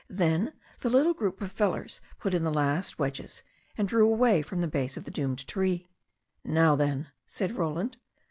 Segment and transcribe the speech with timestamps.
[0.09, 3.43] Then the little group of fellers put in the last wedges
[3.77, 5.85] and drew away from the base of the doomed tree.
[6.43, 7.97] "Now, then," said Roland.